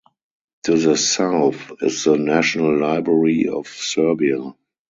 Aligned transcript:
To 0.63 0.75
the 0.79 0.97
south 0.97 1.73
is 1.81 2.05
the 2.05 2.17
National 2.17 2.75
Library 2.75 3.47
of 3.47 3.67
Serbia. 3.67 4.55